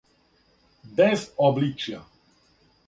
без 1.01 1.27
обличја 1.49 2.03